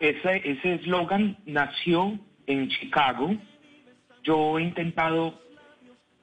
[0.00, 3.34] Ese eslogan nació en Chicago.
[4.22, 5.40] Yo he intentado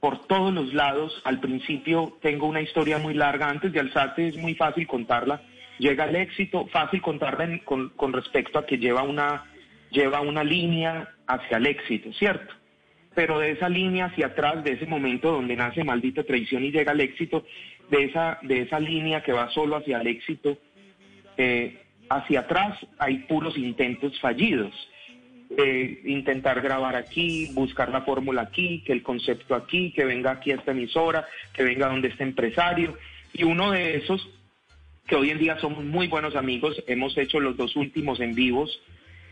[0.00, 1.20] por todos los lados.
[1.24, 3.48] Al principio tengo una historia muy larga.
[3.48, 5.42] Antes de alzarte es muy fácil contarla.
[5.78, 9.44] Llega el éxito, fácil contarla con, con respecto a que lleva una,
[9.90, 12.54] lleva una línea hacia el éxito, ¿cierto?
[13.14, 16.92] Pero de esa línea hacia atrás, de ese momento donde nace maldita traición y llega
[16.92, 17.44] el éxito,
[17.90, 20.56] de esa, de esa línea que va solo hacia el éxito,
[21.36, 21.82] eh,
[22.16, 24.72] hacia atrás hay puros intentos fallidos.
[25.58, 30.50] Eh, intentar grabar aquí, buscar la fórmula aquí, que el concepto aquí, que venga aquí
[30.50, 32.96] a esta emisora, que venga donde este empresario.
[33.34, 34.26] Y uno de esos,
[35.06, 38.80] que hoy en día somos muy buenos amigos, hemos hecho los dos últimos en vivos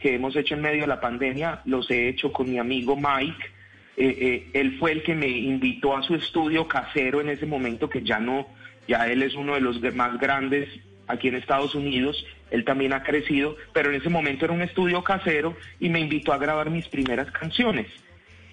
[0.01, 3.45] que hemos hecho en medio de la pandemia, los he hecho con mi amigo Mike.
[3.97, 7.89] Eh, eh, él fue el que me invitó a su estudio casero en ese momento,
[7.89, 8.49] que ya no,
[8.89, 10.69] ya él es uno de los más grandes
[11.07, 15.03] aquí en Estados Unidos, él también ha crecido, pero en ese momento era un estudio
[15.03, 17.87] casero y me invitó a grabar mis primeras canciones.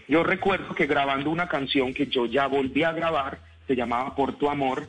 [0.08, 4.38] Yo recuerdo que grabando una canción que yo ya volví a grabar, se llamaba Por
[4.38, 4.88] tu amor,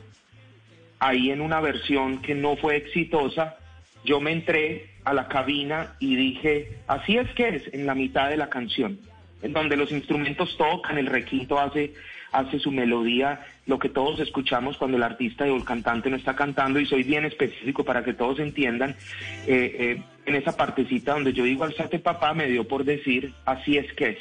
[0.99, 3.57] ahí en una versión que no fue exitosa,
[4.05, 8.29] yo me entré a la cabina y dije, así es que es, en la mitad
[8.29, 8.99] de la canción,
[9.41, 11.93] en donde los instrumentos tocan, el requinto hace,
[12.31, 16.35] hace su melodía, lo que todos escuchamos cuando el artista o el cantante no está
[16.35, 18.95] cantando, y soy bien específico para que todos entiendan,
[19.47, 23.77] eh, eh, en esa partecita donde yo digo, alzate papá, me dio por decir, así
[23.77, 24.17] es que es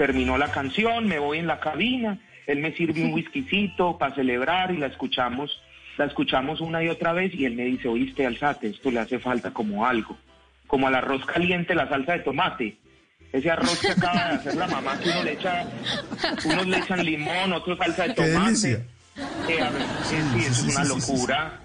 [0.00, 4.72] terminó la canción, me voy en la cabina, él me sirve un whiskycito para celebrar
[4.72, 5.60] y la escuchamos,
[5.98, 9.18] la escuchamos una y otra vez y él me dice, oíste, alzate, esto le hace
[9.18, 10.16] falta como algo,
[10.66, 12.78] como al arroz caliente la salsa de tomate.
[13.32, 15.64] Ese arroz que acaba de hacer la mamá, que uno le echa,
[16.44, 18.44] unos le echan limón, otros salsa de Qué tomate.
[18.46, 18.80] delicia.
[19.48, 21.12] Eh, a ver, sí, sí, eso sí, es una sí, sí, sí, sí.
[21.12, 21.60] locura.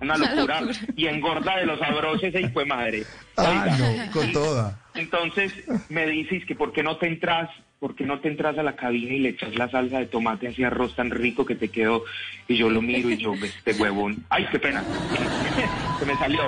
[0.00, 0.60] Una locura.
[0.96, 3.04] Y engorda de los sabrosos y fue madre.
[3.36, 4.78] Ah, no, con toda.
[4.94, 5.52] entonces
[5.88, 7.48] me dices que por qué no te entras,
[7.80, 10.48] por qué no te entras a la cabina y le echas la salsa de tomate
[10.48, 12.04] a ese arroz tan rico que te quedó
[12.48, 14.82] y yo lo miro y yo "Ve este huevón, ay qué pena,
[16.00, 16.42] se me salió.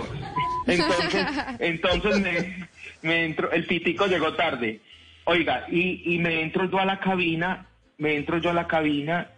[0.66, 1.26] Entonces,
[1.58, 2.68] entonces me,
[3.02, 4.80] me entro, el pitico llegó tarde.
[5.24, 7.66] Oiga, y, y me entro yo a la cabina,
[7.98, 9.30] me entro yo a la cabina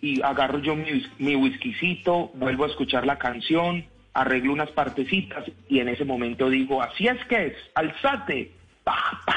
[0.00, 5.80] y agarro yo mi, mi whiskycito, vuelvo a escuchar la canción, arreglo unas partecitas y
[5.80, 8.52] en ese momento digo, así es que es, alzate,
[8.84, 9.36] pa, pa.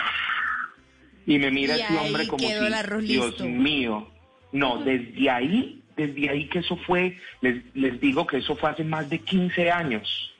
[1.25, 4.09] Y me mira Y ese hombre como si, Dios mío.
[4.51, 8.83] No, desde ahí, desde ahí que eso fue, les, les digo que eso fue hace
[8.83, 10.33] más de 15 años.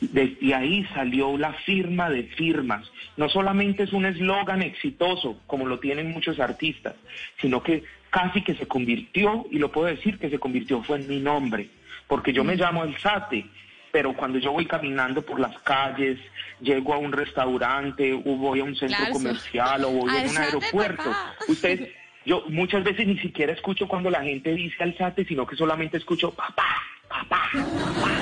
[0.00, 2.90] Desde ahí salió la firma de firmas.
[3.16, 6.94] No solamente es un eslogan exitoso, como lo tienen muchos artistas,
[7.40, 11.08] sino que casi que se convirtió, y lo puedo decir que se convirtió, fue en
[11.08, 11.68] mi nombre,
[12.06, 12.46] porque yo Mm.
[12.46, 13.44] me llamo El Sate,
[13.90, 16.18] pero cuando yo voy caminando por las calles,
[16.60, 20.36] llego a un restaurante, o voy a un centro Claro, comercial, o voy a un
[20.38, 21.34] aeropuerto, papá.
[21.48, 21.88] ustedes,
[22.26, 26.32] yo muchas veces ni siquiera escucho cuando la gente dice alzate, sino que solamente escucho
[26.34, 26.76] papá,
[27.08, 28.15] papá, papá.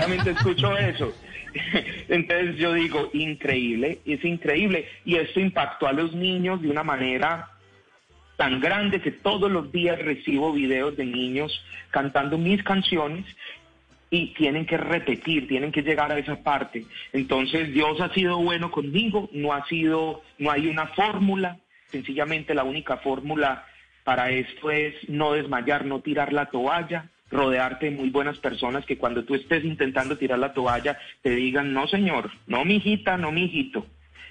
[0.00, 1.12] Solamente escucho eso.
[2.08, 4.88] Entonces yo digo, increíble, es increíble.
[5.04, 7.50] Y esto impactó a los niños de una manera
[8.36, 13.26] tan grande que todos los días recibo videos de niños cantando mis canciones
[14.08, 16.86] y tienen que repetir, tienen que llegar a esa parte.
[17.12, 21.58] Entonces Dios ha sido bueno conmigo, no ha sido, no hay una fórmula,
[21.90, 23.66] sencillamente la única fórmula
[24.04, 28.98] para esto es no desmayar, no tirar la toalla, rodearte de muy buenas personas que
[28.98, 33.86] cuando tú estés intentando tirar la toalla te digan, no señor, no mijita, no mijito,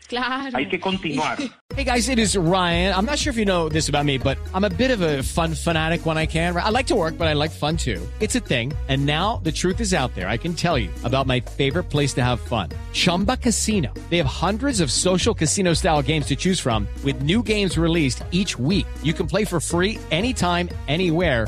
[0.08, 0.58] Claro.
[0.58, 1.38] hay que continuar.
[1.76, 2.94] Hey guys, it is Ryan.
[2.94, 5.22] I'm not sure if you know this about me, but I'm a bit of a
[5.24, 6.58] fun fanatic when I can.
[6.58, 8.02] I like to work, but I like fun too.
[8.20, 8.74] It's a thing.
[8.90, 10.28] And now the truth is out there.
[10.28, 12.70] I can tell you about my favorite place to have fun.
[12.92, 13.94] Chumba Casino.
[14.10, 18.24] They have hundreds of social casino style games to choose from with new games released
[18.32, 18.88] each week.
[19.04, 21.48] You can play for free anytime, anywhere.